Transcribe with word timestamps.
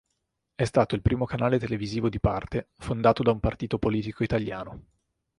È 0.55 0.63
stato 0.65 0.95
il 0.95 1.03
primo 1.03 1.25
canale 1.25 1.59
televisivo 1.59 2.09
di 2.09 2.19
parte 2.19 2.69
fondato 2.77 3.21
da 3.21 3.29
un 3.29 3.39
partito 3.39 3.77
politico 3.77 4.23
italiano. 4.23 4.83